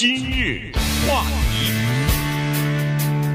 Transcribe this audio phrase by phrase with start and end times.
[0.00, 0.72] 今日
[1.06, 1.70] 话题，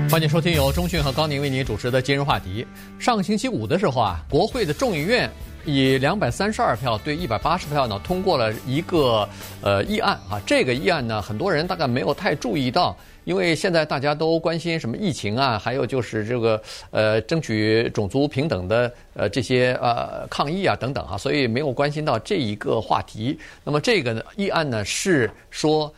[0.10, 2.66] 欢迎收听由中讯和高宁为您主持的今日话题。
[2.98, 5.30] 上个星期五的时候啊，国会的众议院
[5.64, 9.30] 以两百三十二票对一百八十票呢，通过了一个
[9.62, 10.42] 呃议案啊。
[10.44, 12.98] 这个议案呢，很多人大概没有太注意到。
[13.26, 16.60] 因为现在大家都关心什么疫情啊，还有就是这个
[16.90, 23.38] 呃争取种族平等的呃这些呃抗议啊等等啊，所以没有关心到这一个话题。
[23.64, 25.92] 那么这个呢议案呢是说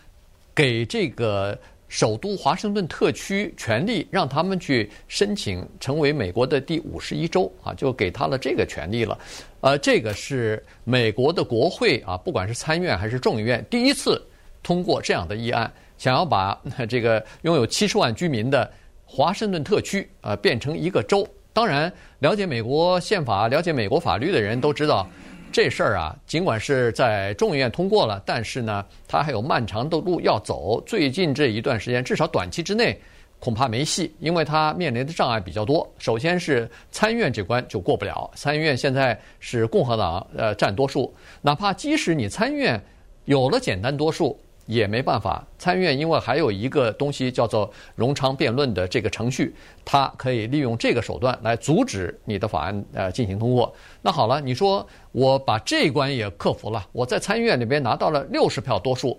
[0.57, 1.55] 给这个
[1.87, 9.15] 首都华盛顿特区权利，让他们去申请成为美国的第五十一州啊，就给他了这个权利了。
[9.61, 14.19] 呃，这个是美国的国会啊，不管是参院还是众议院，第一次
[14.63, 15.71] 通过这样的议案。
[15.99, 18.71] 想要把这个拥有七十万居民的
[19.05, 25.07] 华盛顿特区啊变成一个州，当然了解美国宪法、了解美国法律的人都知道，
[25.51, 30.79] 这事儿啊，尽管是在众议院通过了，但是呢，它还有漫长的路要走。
[30.85, 32.99] 最近这一段时间，至少短期之内
[33.39, 35.89] 恐怕没戏，因为它面临的障碍比较多。
[35.97, 42.79] 首先是参议院这关就过不了，参议院现在是共和党呃占多数，哪怕即使你参议院
[43.25, 44.39] 有了简单多数。
[44.67, 53.73] 也没办法，参议院因为还有一个东西叫做冗长辩论的这个程序，它可以利用这个手段来阻止你的法案呃进行通过。
[54.01, 59.17] 那好了，你说我把这一关也克服了，我在参议院里边拿到了六十票多数，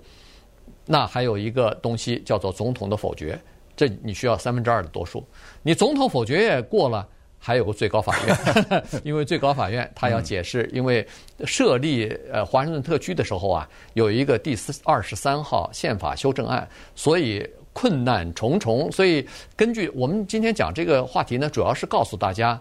[0.87, 3.41] 那还有一个东西叫做总统的否决，
[3.75, 5.27] 这你需要三分之二的多数，
[5.63, 7.09] 你总统否决也过了。
[7.39, 11.07] 还有个最高法院， 因为最高法院他要解释，因为
[11.45, 18.91] 设立呃华盛顿特区的时候啊，有一个第四二十三号宪法修正案，所以困难重重。
[18.91, 22.61] 所以根据我们今天讲这个话题呢，主要是告诉大家，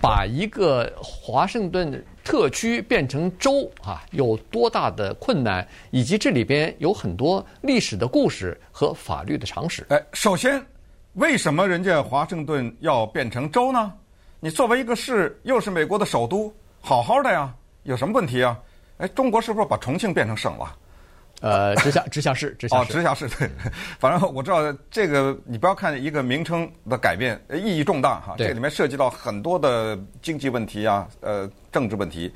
[0.00, 9.86] 把一个华盛顿特区变成州啊，有多大的困难，以及这里边有很多历史的故事和法律的常识。
[9.88, 10.60] 哎，首先。
[11.14, 13.92] 为什么人家华盛顿要变成州呢？
[14.40, 18.58] 你作为一个市，又是美国的首都，好好的呀，有什么问题啊？
[18.98, 20.76] 哎，中国是不是把重庆变成省了？
[21.40, 22.82] 呃，直辖 直辖市，直辖市。
[22.82, 23.48] 哦，直辖市对。
[24.00, 28.34] 反正我知道这个，你不要看一个名称的改变，意义重大哈。
[28.36, 32.34] 这里面涉及到很多的经济问题啊，呃，政治问题。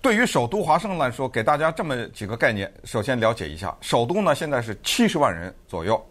[0.00, 6.02] 对于首都华盛顿来说，给大家这么几个概念，首先了解一下，首都呢现在是七十万人左右。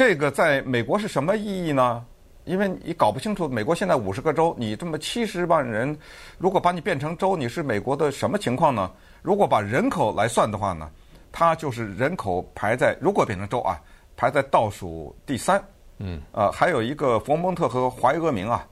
[0.00, 2.02] 这个在美国是什么意义呢？
[2.46, 5.94] 因为你搞不清楚，美国现在五十个州，你这么七十万人，
[6.38, 8.90] 如果把你变成州，你是美国的什么情况呢？
[9.20, 10.90] 如果把人口来算的话呢，
[11.30, 13.78] 它就是人口排在如果变成州啊，
[14.16, 15.62] 排在倒数第三。
[15.98, 16.18] 嗯。
[16.32, 18.66] 呃，还有一个佛蒙特和怀俄明啊，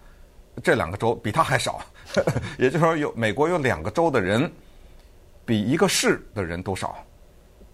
[0.63, 1.79] 这两个州比它还少，
[2.57, 4.51] 也就是说有美国有两个州的人
[5.45, 6.97] 比一个市的人都少。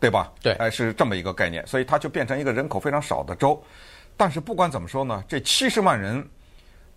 [0.05, 0.31] 对吧？
[0.43, 3.59] 对，哎，是这么一个概念，所以它就变成一个人口非常少的州。
[4.19, 6.23] 但是不管怎么说呢，这七十万人，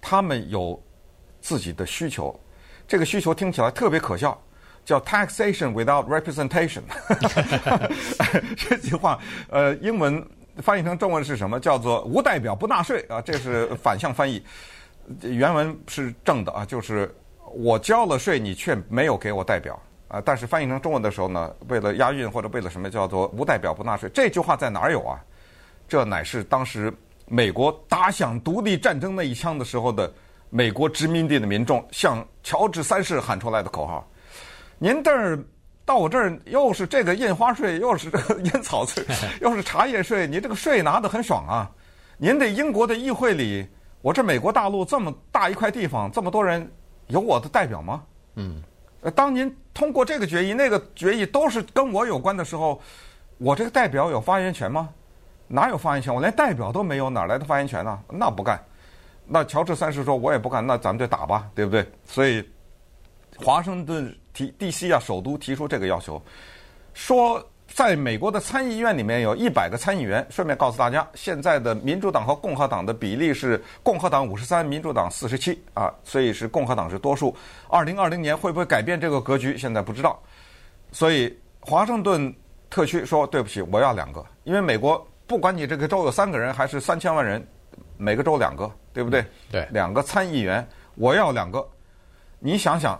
[0.01, 0.77] 他们有
[1.39, 2.37] 自己的需求。
[2.85, 4.37] 这个需求听起来特别可笑，
[4.83, 6.81] 叫 taxation without representation。
[8.57, 9.17] 这句话，
[9.49, 10.21] 呃，英文
[10.57, 11.57] 翻译成中文是什么？
[11.61, 14.43] 叫做无代表不纳税啊，这是反向翻译。
[15.21, 17.15] 原文是正的啊，就是
[17.53, 19.81] 我交了税，你却没有给我代表。
[20.07, 24.09] 啊，但是翻译成中文的时候呢，为了押韵或者为了什么，叫做“无代表不纳税”。
[24.15, 25.19] 这句话在哪儿有啊？
[25.87, 26.93] 这乃是当时
[27.25, 30.11] 美国打响独立战争那一枪的时候的
[30.49, 34.05] 美国殖民地的民众向乔治三世喊出来的口号。
[34.77, 35.37] 您这儿
[35.83, 39.03] 到我这儿又是这个印花税，又是这个烟草税，
[39.41, 41.71] 又是茶叶税，你这个税拿得很爽啊！
[42.17, 43.67] 您这英国的议会里，
[44.01, 46.69] 我这美国大陆这么大一块地方，这么多人，
[47.07, 48.03] 有我的代表吗？
[48.35, 48.63] 嗯。
[49.11, 52.81] 当您通过这个决议、那个决议都是跟我有关的时候，
[53.37, 54.89] 我这个代表有发言权吗？
[55.47, 56.13] 哪有发言权？
[56.13, 57.99] 我连代表都没有，哪来的发言权呢？
[58.09, 58.63] 那不干。
[59.25, 61.85] 那乔治三世说：“我也不干。”那咱们就打吧，对不对？
[62.05, 62.43] 所以，
[63.37, 64.91] 华盛顿提 D.C.
[64.91, 66.21] 啊，首都提出这个要求，
[66.93, 67.45] 说。
[67.67, 70.25] 在美国的参议院里面有一百个参议员。
[70.29, 77.35] 顺便告诉大家，现在的民主党和共和党的比例是共和党五十三，民主党四十七啊，所以是共和党是多数。
[77.69, 79.57] 二零二零年会不会改变这个格局？
[79.57, 80.19] 现在不知道。
[80.91, 82.33] 所以华盛顿
[82.69, 87.45] 特区说：“对不起，我要两个，因为美国不管你这个州有三个人还是三千万人，
[87.97, 89.23] 每个州两个，对不对？
[89.51, 91.63] 对，两个参议员，我要两个。
[92.39, 92.99] 你想想，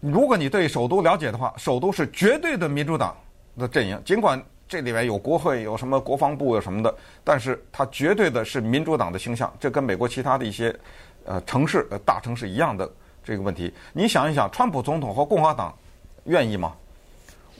[0.00, 3.16] 如果你对首都了解的话，首都是绝对的民主党。”
[3.58, 6.94] 的阵营，尽管这里面有国会，有什么国防部，有什么的，
[7.24, 10.74] 但是它绝对的是民主党的倾向，这跟美国其他的一些
[11.24, 12.90] 呃城市、呃大城市一样的
[13.24, 13.72] 这个问题。
[13.92, 15.74] 你想一想，川普总统和共和党
[16.24, 16.74] 愿意吗？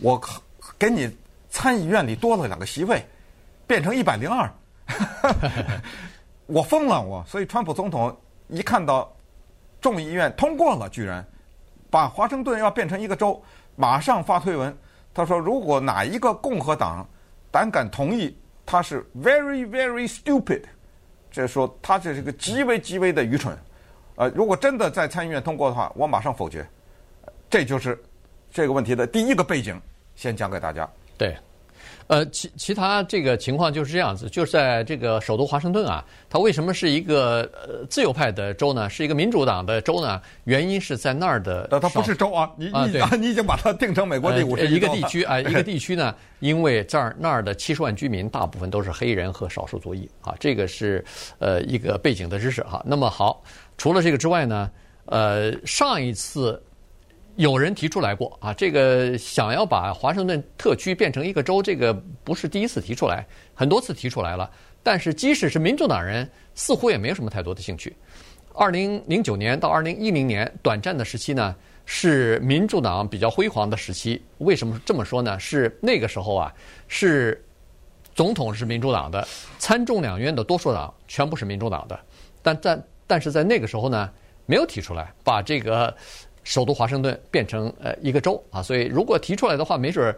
[0.01, 0.21] 我
[0.79, 1.11] 给你
[1.51, 3.05] 参议院里多了两个席位，
[3.67, 4.51] 变成一百零二，
[6.47, 7.25] 我疯了我！
[7.27, 8.17] 所以川普总统
[8.49, 9.13] 一看到
[9.81, 11.27] 众议院通过了，居然
[11.91, 13.43] 把华盛顿要变成一个州，
[13.77, 14.75] 马上发推文，
[15.21, 17.07] 他说：“如果哪一个共和党
[17.51, 18.35] 胆敢同意，
[18.65, 20.63] 他是 very very stupid。”
[21.31, 23.57] 这说他这是个极为极为的愚蠢。
[24.17, 26.67] 呃，如果真的在参议院通过的话，我马上否决。
[27.49, 28.01] 这就是
[28.51, 29.81] 这个问题的第一个背景，
[30.15, 30.89] 先讲给大家。
[31.17, 31.37] 对，
[32.07, 38.91] 呃，其其他这个情况就是这样子，就是在这个首都华盛顿啊，它为什么是一个呃自由派的州呢？
[38.91, 40.21] 是一个民主党的州呢？
[40.45, 51.05] 原因是在那儿的，呃，它不是州啊，你你、啊、你已经把它定成美国第五十一个地区啊， 一个地区呢，因为这儿那儿的七十万居民大部分都是黑人和少数族裔啊，这个是
[51.39, 52.83] 呃一个背景的知识哈。
[52.85, 53.43] 那么好，
[53.79, 54.71] 除了这个之外呢，
[55.07, 56.61] 呃，上一次。
[57.41, 64.51] 有人提出来过啊，这个想要把华盛顿特区变成一个州，这个不是第一次提出来，很多次提出来了。
[64.83, 67.97] 但是即使是民主党人，似乎也没有什么太多的兴趣。
[68.53, 71.57] 二零零九年到二零一零年短暂的时期呢，
[71.87, 74.23] 是民主党比较辉煌的时期。
[74.37, 75.41] 为什么这么说呢？
[75.41, 76.53] 是那个时候啊，
[76.89, 77.43] 是
[78.15, 79.27] 总统是民主党的，
[79.59, 81.99] 参众两院的多数党全部是民主党的。
[82.43, 84.11] 但但但是在那个时候呢，
[84.45, 85.97] 没有提出来把这个。
[86.43, 90.17] 首都华盛顿变成呃一个州啊，所以如果提出来的话，没准儿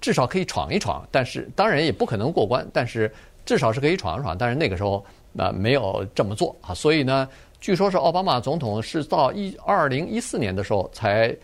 [0.00, 3.10] 至少可以闯一闯，但是当然也不可能过关，但是
[3.44, 4.36] 至少是可以闯一闯。
[4.36, 5.04] 但是那个时候
[5.36, 7.26] 啊、没有这么做啊，所以呢，
[7.58, 11.34] 据说是奥巴马总统是到一二零一四年的时候才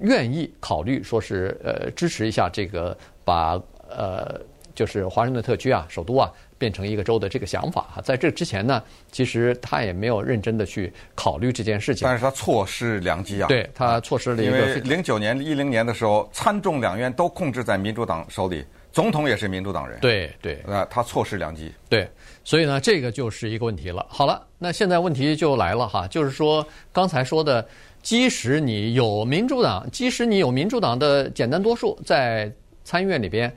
[0.00, 4.40] 愿意考虑说是呃支持一下这个把呃
[4.74, 6.30] 就是华盛顿特区啊首都啊。
[6.62, 8.80] 变成一个州的这个想法哈，在这之前呢，
[9.10, 12.06] 其实他也没有认真的去考虑这件事情。
[12.06, 13.48] 但是他错失良机啊！
[13.48, 14.56] 对，他错失了一个。
[14.56, 19.98] 因为零九年、一零年的时候，参众两院都控制在民主党手里，总统也是民主党人。
[19.98, 21.72] 对对，啊，他错失良机。
[21.88, 22.08] 对，
[22.44, 24.06] 所以呢，这个就是一个问题了。
[24.08, 27.66] 好了，那现在问题就来了哈，就是说刚才说的，
[28.02, 32.48] 即使你有民主党，即使你有民主党的简单多数在
[32.84, 33.52] 参议院里边。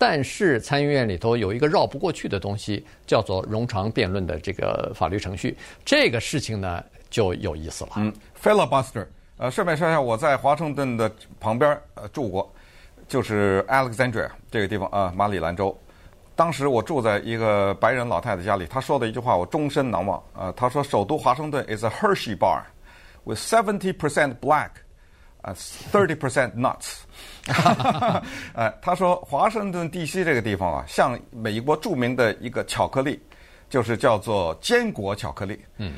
[0.00, 5.54] 但是参议院里头有一个绕不过去的东西，叫做冗长辩论的这个法律程序。
[5.84, 7.90] 这个事情呢就有意思了。
[7.96, 8.10] 嗯
[8.42, 9.06] ，filibuster。
[9.36, 12.50] 呃，顺便说一下，我在华盛顿的旁边呃住过，
[13.08, 15.78] 就是 Alexandria 这个地方啊，马里兰州。
[16.34, 20.22] 当时我住在一个白人老太太家里，她说的一句话我终身难忘。
[20.34, 22.62] 呃，她说首都华盛顿 is a Hershey bar
[23.24, 24.70] with seventy percent black。
[25.42, 25.54] 啊
[25.92, 26.98] ，thirty percent nuts。
[28.54, 30.24] 哎，他说华盛顿 D.C.
[30.24, 33.18] 这个地方啊，像美国著名的一个巧克力，
[33.68, 35.58] 就是叫做坚果巧克力。
[35.78, 35.94] 嗯，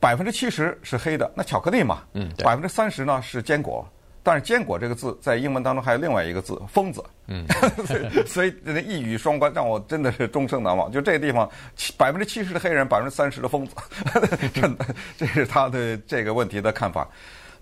[0.00, 2.02] 百分之七十是黑的，那巧克力嘛。
[2.14, 3.88] 嗯，百分之三十呢是坚果，
[4.22, 7.02] 但是坚果这个字在英文当中还有另外一个字，疯子。
[7.28, 7.46] 嗯，
[8.26, 10.90] 所以这个一语双关，让我真的是终生难忘。
[10.90, 11.48] 就这个地方，
[11.96, 13.74] 百分之七十的黑人，百分之三十的疯子，
[14.52, 14.84] 真的，
[15.16, 17.08] 这是他的这个问题的看法。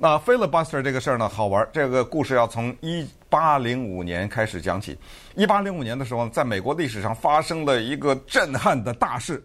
[0.01, 1.69] 那 filibuster 这个事儿呢，好玩。
[1.73, 4.97] 这个故事要从一八零五年开始讲起。
[5.35, 9.43] 一八零五年的时候，在美国历史上发生了一个震撼的大事，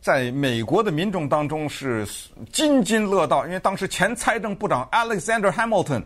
[0.00, 2.04] 在美国的民众当中是
[2.50, 6.02] 津津乐道，因为当时前财政部长 Alexander Hamilton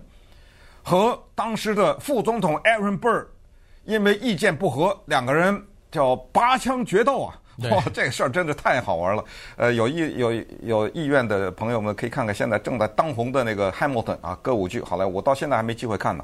[0.82, 3.26] 和当时的副总统 Aaron Burr
[3.84, 5.58] 因为意见不合，两个人
[5.90, 7.34] 叫拔枪决斗啊。
[7.70, 9.25] 哇，这个事儿真的太好玩了！
[9.56, 10.32] 呃，有意有
[10.63, 16.22] 有意愿的朋友们可以看看现在正在当红的那个《Hamilton》啊，歌舞剧，好莱坞，到现在还没机会看呢。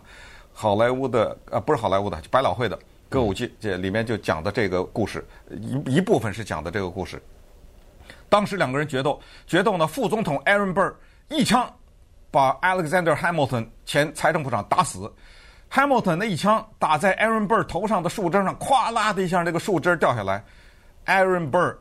[0.52, 7.20] 好莱坞的呃，不是好莱坞的，百老汇的歌舞剧，这里面就讲的这个故事，一一部分是讲的这个故事。
[8.28, 10.92] 当时两个人决斗，决斗呢，副总统 Aaron Burr
[11.30, 11.70] 一枪
[12.30, 15.10] 把 Alexander Hamilton 前财政部长打死。
[15.70, 20.44] Hamilton 那一枪打在 Aaron Burr 头上的树枝上，咵啦的一下，那个树枝掉下来。
[21.06, 21.76] Aaron Burr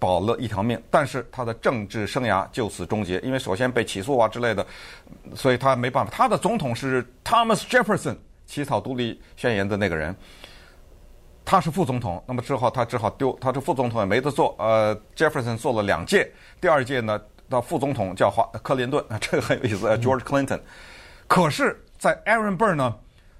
[0.00, 4.64] 保了一条命，但是他的政治生涯就此终结，因为首先被起诉啊之类的，
[5.34, 6.12] 所以他没办法。
[6.14, 10.14] 他的总统是 Thomas Jefferson 起草独立宣言的那个人，
[11.44, 14.54] 他是副总统，那么之后他只好丢，他是副总统也没得做。
[14.60, 20.60] 呃，Jefferson 做了两届，第二届呢，到副总统叫华克林顿， 这个很有意思，George Clinton。
[21.26, 22.94] 可是，在 Aaron Burr 呢，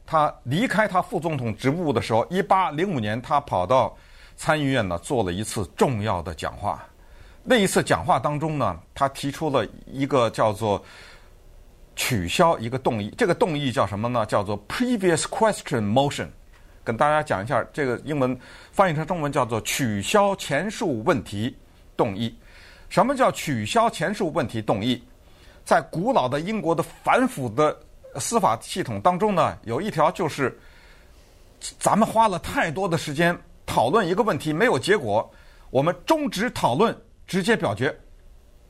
[0.04, 3.96] 他离开他副总统职务的时候，一八零五年他跑到。
[4.38, 6.86] 参议院呢做了一次重要的讲话，
[7.42, 10.82] 那一次讲话当中呢，他提出了一个叫做
[11.96, 14.24] 取消一个动议，这个动议叫什么呢？
[14.26, 16.28] 叫做 Previous Question Motion，
[16.84, 18.38] 跟大家讲一下，这个英文
[18.70, 21.54] 翻译成中文叫做取消前述问题
[21.96, 22.32] 动议。
[22.88, 25.02] 什么叫取消前述问题动议？
[25.64, 27.76] 在古老的英国的反腐的
[28.20, 30.56] 司法系统当中呢，有一条就是。
[31.80, 33.36] 咱们花了太多的时间
[33.78, 35.30] 讨论一个问题，没有结果，
[35.70, 36.92] 我们终止讨论，
[37.28, 37.96] 直接表决。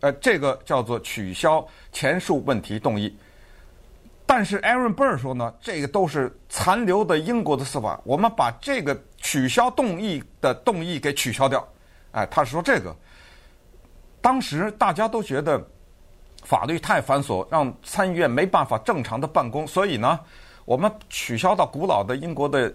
[0.01, 3.17] 呃，这个叫做取消前述问题动议。
[4.27, 11.67] 但是 Aaron Burr 说呢，这个都是残留的英国的司法，我们把这个取消动议的动议给取消掉。
[12.13, 12.95] 哎，他是说这个，
[14.21, 15.59] 当时大家都觉得
[16.45, 20.21] 法律太繁琐，让参议院没办法正常的办公，所以呢，
[20.67, 22.71] 我们取消到古老的英国的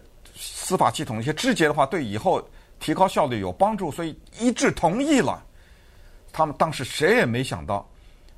[0.64, 2.42] 司法系统一些枝节的话，对以后
[2.80, 5.44] 提高效率有帮助，所以一致同意了。
[6.32, 7.86] 他们当时谁也没想到，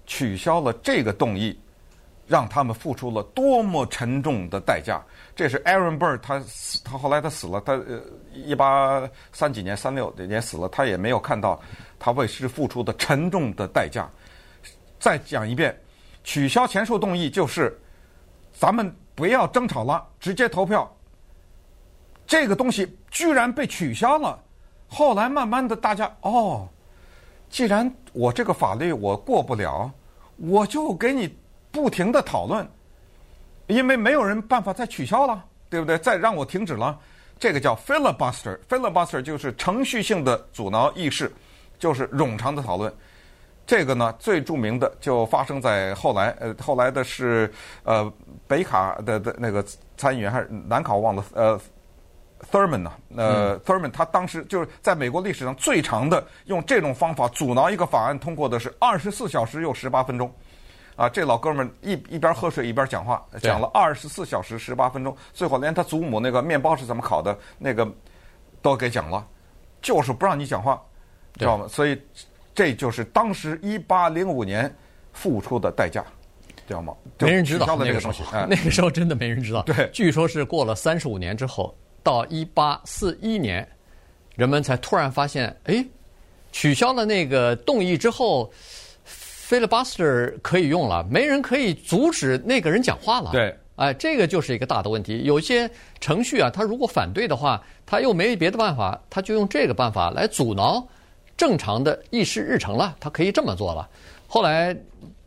[0.08, 1.58] 取消了这个动议，
[2.27, 5.00] 让他们付出了多么沉重的代价。
[5.36, 6.44] 这是 Aaron Burr，他，
[6.84, 8.01] 他后来他死了，他呃
[8.34, 11.62] 一八三几年三六年死了，他也没有看到
[12.00, 14.10] 他为之付出的沉重的代价。
[15.00, 15.79] 再讲一遍，
[16.24, 17.79] 取消前述动议就是，
[18.51, 20.91] 咱们不要争吵了，直接投票。
[22.27, 24.39] 这个东西居然被取消了，
[24.88, 26.67] 后来慢慢的大家哦。
[27.50, 29.89] 既然我这个法律我过不了，
[30.38, 31.38] 我就给你
[31.72, 32.67] 不停的讨论，
[33.67, 35.98] 因为没有人办法再取消了，对不对？
[36.00, 37.00] 再让我停止了，
[37.38, 38.58] 这个叫 filibuster。
[38.67, 41.32] filibuster 就是程序性的阻挠议事，
[41.77, 42.91] 就是冗长的讨论。
[43.67, 47.53] 这个呢，最著名的就发生在后来，呃，后来的是
[47.84, 48.12] 呃
[48.48, 49.63] 北卡的的那个
[49.96, 51.62] 参议员还是南卡忘了，呃。
[52.51, 52.92] Thurman 呢？
[53.15, 60.32] 呃，Thurman 他当时就是在美国历史上最长的用这种方法阻挠一个法案通过的是二十四小时又十八分钟，
[60.96, 67.89] 啊，这老哥们一一边喝水一边讲话，讲了二十四小时十八分钟，最后连他祖母那个面包是怎么烤的那个
[68.62, 69.25] 都给讲了，
[69.82, 70.80] 就是不让你讲话，
[71.38, 71.68] 知道吗？
[71.70, 72.00] 所以
[72.54, 74.74] 这就是当时一八零五年
[75.13, 76.04] 付出的代价，
[76.68, 76.94] 知道吗？
[77.20, 78.13] 没人知道那个时候，
[78.46, 79.62] 那个时候真的没人知道。
[79.63, 81.74] 对，据说是过了三十五年之后。
[82.05, 83.67] 到一八四一年，
[84.35, 85.83] 人们才突然发现，哎，
[86.51, 88.53] 取消了那个动议之后
[89.03, 93.31] ，filibuster 可以用了，没人可以阻止那个人讲话了。
[93.31, 95.24] 对，哎，这个就是一个大的问题。
[95.24, 95.67] 有些
[96.00, 100.88] 程序啊，他如果反对的话，他又没别的办法，他就用这个办法来阻挠
[101.35, 102.95] 正常的议事日程了。
[103.00, 103.89] 他可以这么做了。
[104.27, 104.77] 后来，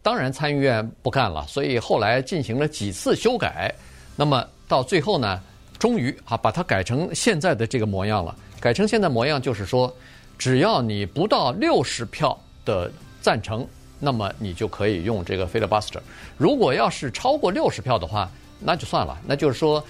[0.01, 3.75] 当然参议院不干了，所以后来进行了几次修改。
[4.15, 5.43] 那么到最后呢？
[5.79, 8.35] 终于啊，把它改成现在的这个模样了。
[8.61, 9.95] 改成现在模样，就是说，
[10.37, 13.67] 只要你不到六十票的赞成，
[14.01, 16.01] 那么你就可以用这个 filibuster。
[16.37, 19.17] 如果要是超过六十票的话，那就算了。
[19.25, 19.83] 那就是说，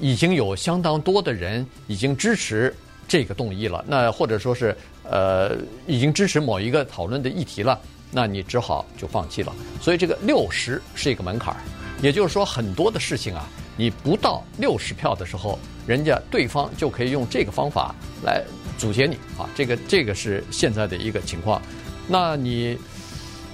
[0.00, 2.72] 已经有相当多的人已经支持
[3.08, 3.84] 这个动议了。
[3.88, 5.56] 那或者说是呃，
[5.86, 7.80] 已经支持某一个讨论的议题了，
[8.12, 9.52] 那你只好就放弃了。
[9.80, 11.56] 所以这个六十是一个门槛。
[12.00, 18.42] 也就是说，很多的事情啊，你不到六十票的时候，人家对方就可以用这个方法来
[18.78, 19.48] 阻截你啊。
[19.54, 21.60] 这个这个是现在的一个情况。
[22.08, 22.78] 那你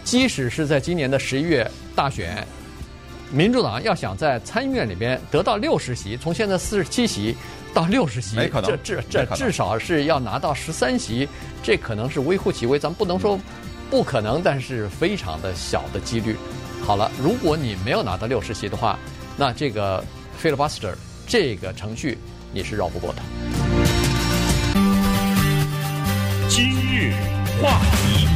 [0.05, 2.47] 即使是在今年的十一月大选，
[3.31, 7.35] 民主党要想在参议院里边得到六十席，从现在四十七席
[7.73, 11.29] 到六十席，这这这至少是要拿到十三席，
[11.63, 12.79] 这可能是微乎其微。
[12.79, 13.39] 咱们不能说
[13.91, 16.37] 不可能，但是非常的小的几率。
[16.85, 18.99] 好了，如果你没有拿到六十席的话，
[19.37, 20.05] 那这个
[20.41, 20.95] filibuster
[21.27, 22.19] 这个程序
[22.53, 23.23] 你是绕不过的。
[26.49, 27.15] 今日
[27.63, 28.29] 话题，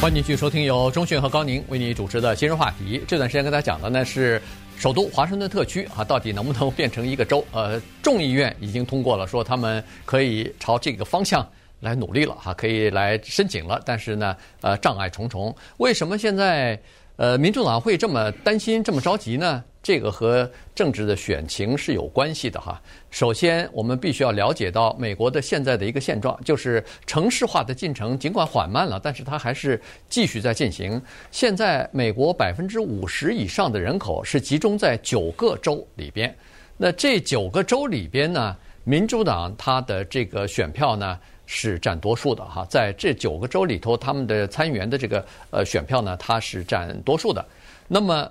[0.00, 3.02] 欢迎继续收听由中讯和高宁为你主持的今日话题。
[3.08, 4.40] 这段时间跟大家讲的呢是
[4.76, 7.42] 首都华盛顿特区啊，到底能不能变成一个州？
[7.50, 11.48] 呃，众议院已经通过了，说他们可以朝这个方向
[11.80, 13.80] 来努力了哈，可以来申请了。
[13.86, 15.54] 但是呢，呃，障碍重重。
[15.78, 16.78] 为什么现在？
[17.16, 19.64] 呃，民主党会这么担心、这么着急呢？
[19.88, 22.78] 这个和政治的选情是有关系的哈。
[23.10, 31.00] 首先，我们必须要了解到美国的现在的一个现状，就是城市化的进程尽管缓慢了，但是它还是继续在进行。
[31.30, 36.36] 现在，美国百分之五十以上的人口是集中在九个州里边。
[36.76, 38.54] 那这九个州里边呢，
[38.84, 47.42] 民主党它的这个选票呢，是占多数的哈，在这九个州里头，他们的参议员的这个呃选票呢，它是占多数的。
[47.86, 48.30] 那么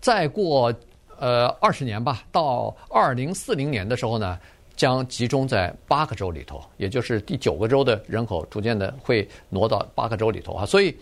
[0.00, 0.72] 再过
[1.18, 4.38] 呃二十年吧，到二零四零年的时候呢，
[4.74, 10.64] 将集中在八个州里头，也就是第九个州的人口逐渐的会挪到八个州里头啊。
[10.64, 10.96] 所以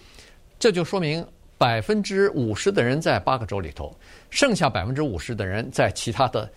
[0.58, 1.24] 这就说明
[1.56, 3.96] 百分之五十的人在八个州里头，
[4.30, 6.50] 剩下百分之五十的人在其他的，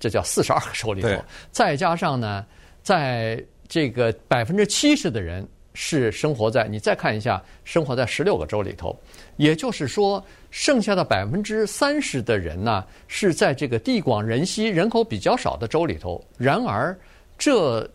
[0.00, 1.08] 这叫四十二个州里头，
[1.50, 2.44] 再加上呢，
[2.82, 8.94] 在这个百分之七十的人是生活在你再看一下，生活在十六个州里头，
[9.36, 16.22] 也就是说，剩下的百分之三十的人呢，是在这个地广人稀、人口比较少的州里头。
[16.36, 16.96] 然而，
[17.38, 17.88] 这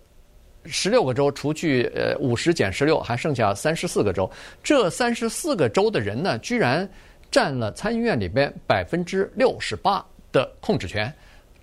[0.66, 4.30] 十六个州除去呃五十减十六，还剩下三十四个州。
[4.64, 6.90] 这三十四个州的人呢，居然
[7.30, 11.14] 占了参议院里边百分之六十八的控制权，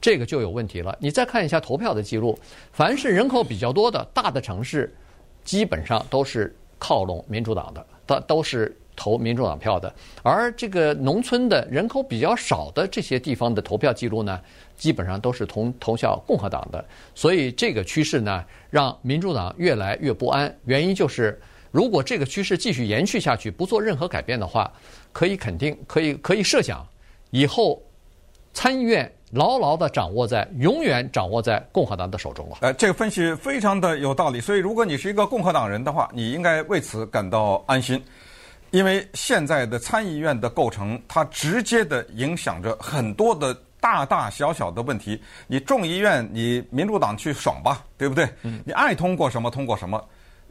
[0.00, 0.96] 这个就有问题了。
[1.00, 2.38] 你再看一下投票的记录，
[2.72, 4.94] 凡是人口比较多的大的城市。
[5.44, 9.92] 基本上都是靠拢民主党的，都都是投民主党票的。
[10.22, 14.40] 而这个农村的人口比较少的这些地方的投票记录呢，
[14.76, 16.84] 基本上都是投投向共和党的。
[17.14, 20.54] 所以这个趋势呢，让民主党越来越不安。
[20.64, 24.72] 原因就是，如果这个趋势继续延续下去，不做任何改变的话，
[25.12, 26.86] 可以肯定，可以可以设想，
[27.30, 27.82] 以后
[28.52, 29.10] 参议院。
[29.34, 32.58] 牢牢地掌握在，永远掌握在共和党的手中了。
[32.60, 34.40] 呃，这个分析非常的有道理。
[34.40, 38.00] 所以，如果你是一个共和党人的话，你应该为此感到安心，
[38.70, 45.20] 因为现在的参议院的构成，它直接的影响着很多的大大小小的问题。
[45.48, 48.28] 你众议院，你民主党去爽吧，对不对？
[48.64, 50.02] 你爱通过什么通过什么。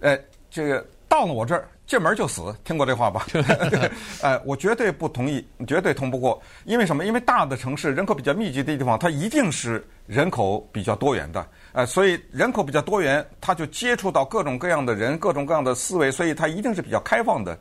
[0.01, 0.19] 呃，
[0.51, 1.69] 这个到了我这儿。
[1.85, 3.27] 进门就死，听过这话吧？
[4.23, 6.41] 哎，我绝对不同意，绝对通不过。
[6.63, 7.05] 因为什么？
[7.05, 11.45] 因为大的城市人口比较密集的地方，它一定是人口比较多元的。
[11.73, 17.55] 呃，所以人口比较多元，它就接触到各种各样的人，各种各样的思维，所以它一定是比较开放的。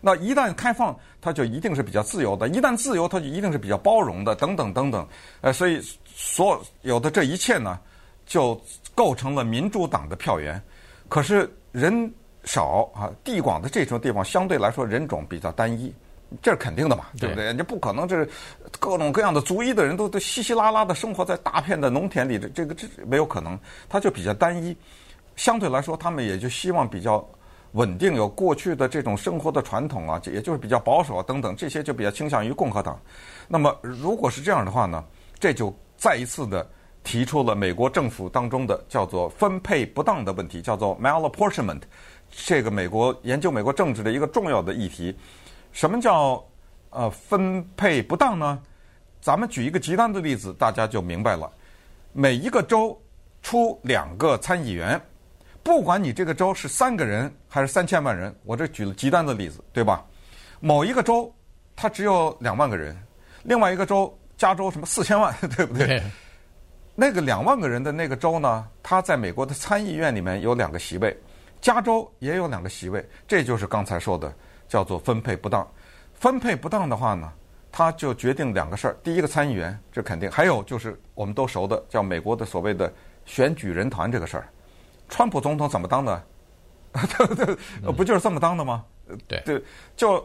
[0.00, 5.06] 那一旦开放，它就一定是比较自由的；一旦自由，它就一定是比较包容的，等等等等。
[5.40, 7.78] 呃，所以所有的这一切呢，
[8.24, 8.58] 就
[8.94, 10.62] 构成了民主党的票源。
[11.08, 12.10] 可是人。
[12.44, 15.92] 少啊，地广的这种地方相对来说人种比较单一，
[16.42, 17.52] 这是肯定的嘛，对不对？
[17.52, 18.26] 你不可能这
[18.78, 23.58] 各种各样的族裔的人都都稀稀拉拉的生活在大片的农田里，这这个这没有可能，
[23.88, 24.76] 它就比较单一。
[25.36, 27.26] 相对来说，他们也就希望比较
[27.72, 33.00] 稳定，有过去的这种生活的传统啊，也就是比较保守啊等等，这些就比较倾向于共和党。
[33.48, 35.04] 那么如果是这样的话呢，
[35.40, 36.64] 这就再一次的
[37.02, 41.80] 提出了美国政府当中的叫做分配不当的问题，叫做 malapportionment。
[42.36, 45.16] 这个美国研究美国政治的一个重要的议题，
[45.72, 46.44] 什么叫
[46.90, 48.60] 呃分配不当呢？
[49.20, 51.50] 咱们举一个极端的例子，大家就明白了。
[52.12, 53.00] 每一个州
[53.42, 55.00] 出两个参议员，
[55.62, 60.04] 不管你这个州是三个人还是三千万人，我这举了极端的例子，对吧？
[60.60, 61.32] 某一个州
[61.74, 62.96] 它只有两万个人，
[63.44, 65.86] 另外一个州加州什么四千万， 对不对？
[65.86, 66.02] 对。
[66.94, 71.16] 那个两万个人的那个州呢，它在美国的参议院里面有两个席位。
[71.64, 74.30] 加州也有两个席位，这就是刚才说的
[74.68, 75.66] 叫做分配不当。
[76.12, 77.32] 分配不当的话呢，
[77.72, 78.96] 他就决定两个事儿。
[79.02, 82.92] 第一个参议员，这肯定；还有就是我们都熟的叫美国的所谓的
[83.24, 84.46] 选举人团这个事儿。
[85.08, 86.22] 川普总统怎么当的？
[86.92, 87.56] 对
[87.96, 88.84] 不就是这么当的吗？
[89.26, 89.64] 对对，
[89.96, 90.22] 就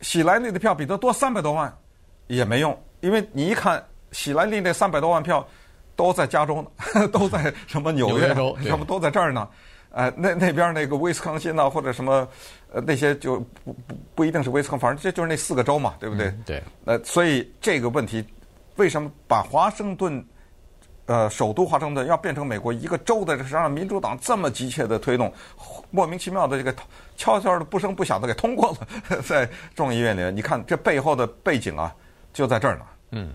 [0.00, 1.72] 喜来利的票比他多三百多万
[2.26, 5.46] 也没用，因为你一看喜来利那三百多万票
[5.94, 9.48] 都在加州呢， 都在什么纽约州，要不都在这儿呢。
[9.92, 12.26] 呃，那那边那个威斯康辛呐，或者什么，
[12.72, 16.28] 呃，那些就不不不一定是威斯康，反正这就是那四个州嘛，对不对？
[16.28, 16.62] 嗯、对。
[16.84, 18.24] 呃，所以这个问题，
[18.76, 20.24] 为什么把华盛顿，
[21.06, 25.32] 呃，首都华盛顿要变成美国一个州的，是让民主党这么急切的推动，
[25.90, 26.72] 莫名其妙的这个
[27.16, 28.70] 悄悄的不声不响的给通过
[29.08, 31.92] 了， 在众议院里，你看这背后的背景啊，
[32.32, 32.84] 就在这儿呢。
[33.10, 33.34] 嗯。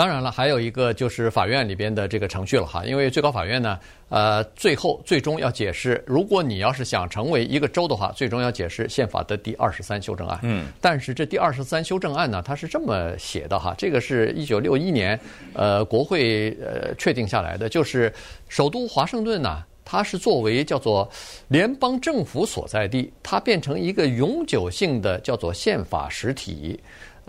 [0.00, 10.40] 当然了，还有一个就是法院里边的这个程序了哈，因为最高法院呢，呃，最后最终要解释，如果你要是想成为一个州的话，最终要解释宪法的第二十三修正案。
[10.42, 15.20] 嗯，但是这第二十三修正案呢，它是这么写的哈，这个是一九六一年，
[15.52, 18.10] 呃，国会呃确定下来的，就是
[18.48, 21.06] 首都华盛顿呢，它是作为叫做
[21.48, 26.80] 联邦政府所在地，它变成一个永久性的叫做宪法实体。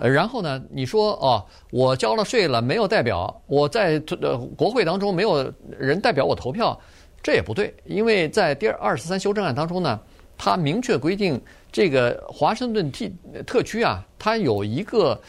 [0.01, 6.75] 呃，然后呢，你说哦，我交了税了，没有代表我在呃国会当中没有人代表我投票，
[7.21, 9.99] 这也不对，因为在第二十三修正案当中呢，
[10.39, 11.39] 它明确规定
[11.71, 13.07] 这个华盛顿特
[13.45, 15.21] 特区啊，它有一个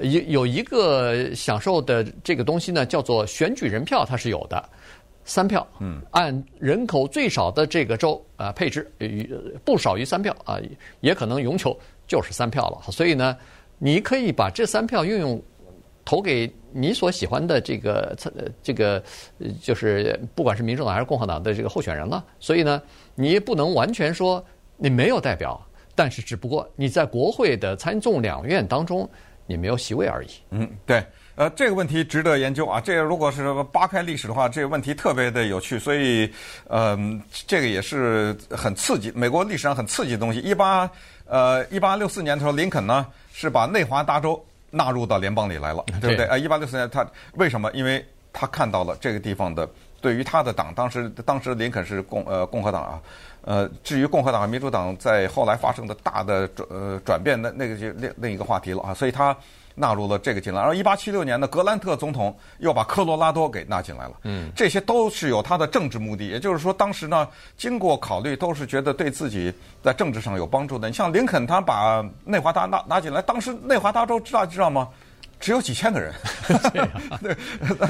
[0.00, 4.68] 有有一个享受的这个东西呢，叫做选举人票，它是有的，
[5.24, 8.90] 三票，嗯，按人口最少的这个州啊配置，
[9.64, 10.58] 不少于三票啊，
[10.98, 13.36] 也可能永久就是三票了，所以呢。
[13.78, 15.42] 你可以把这三票运用
[16.04, 18.16] 投给你所喜欢的这个
[18.62, 19.02] 这个
[19.62, 22.24] 就是不管是民主党还是共和党的这个候选人了。
[22.38, 22.80] 所以呢，
[23.14, 24.44] 你不能完全说
[24.76, 25.60] 你没有代表，
[25.94, 29.08] 但是只不过你在国会的参众两院当中
[29.46, 30.28] 你没有席位而已。
[30.50, 32.80] 嗯，对，呃，这个问题值得研究啊。
[32.80, 36.30] 这个如果是扒开历史的话，这个问题特别的有趣，所以，
[36.68, 40.40] 嗯、呃，这个也是很刺激，美国历史上很刺激的东西。
[40.40, 40.90] 一八
[41.26, 43.06] 呃一八六四年的时候，林肯呢
[43.38, 46.24] 是把内华达州纳入到联邦里来了，对不对？
[46.24, 47.70] 啊，一八六四年他为什么？
[47.72, 49.68] 因为他看到了这个地方的
[50.00, 53.00] 对于他的党，当时当时林肯是共呃共和党啊。
[53.42, 59.36] 呃，至于共和党和民主党在后来发生的大的转呃转变，那那个就另另一个话题了啊，所以他
[59.76, 60.58] 纳入了这个进来。
[60.58, 66.26] 然后一八七六年的格兰特总统又把科罗拉多给纳进来了，嗯，这些都是有他的政治目的。
[66.26, 70.88] 也就是说，当时呢，经过考虑，都是觉得对自己在政治上有帮助的。
[70.88, 74.88] 你像林肯，他把内华达纳纳进来，当时内华达州知道知道吗？
[75.38, 76.12] 只有几千个人，
[77.22, 77.36] 对，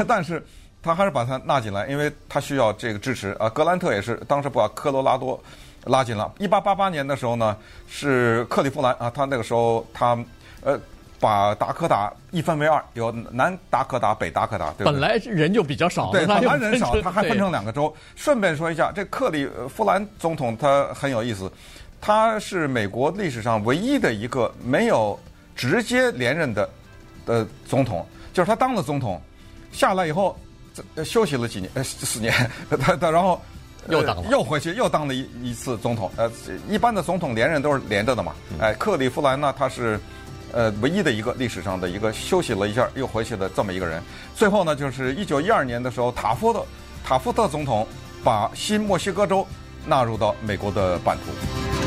[0.06, 0.44] 但是。
[0.86, 3.48] 他还是把他纳进来，因为他需要这个支持啊。
[3.48, 5.38] 格兰特也是当时把科罗拉多
[5.84, 6.32] 拉进了。
[6.38, 7.56] 一八八八年的时候呢，
[7.88, 10.16] 是克利夫兰啊，他那个时候他
[10.62, 10.78] 呃
[11.18, 14.92] 把达科达一分为二，有南达科达、北达科达，对不对？
[14.92, 17.92] 本来人就比较少，对，本来人少，他还分成两个州。
[18.14, 21.50] 顺便说一下，这克利夫兰总统他很有意思，
[22.00, 25.18] 他是美国历史上唯一的一个没有
[25.56, 26.70] 直接连任的
[27.26, 29.20] 的总统，就是他当了总统
[29.72, 30.38] 下来以后。
[31.04, 32.32] 休息了几年，呃，四年，
[32.80, 33.40] 他他然后
[33.88, 36.10] 又当了，又回去又当了一一次总统。
[36.16, 36.30] 呃，
[36.68, 38.34] 一般的总统连任都是连着的嘛。
[38.60, 39.98] 哎，克里夫兰呢，他是
[40.52, 44.02] 呃唯一的一个历史上的一个休息了一下又回去的这么一个人。
[44.34, 46.64] 最后呢，就是一九一二年的时候，塔夫特
[47.04, 47.86] 塔夫特总统
[48.24, 49.46] 把新墨西哥州
[49.86, 51.85] 纳入到美国的版图。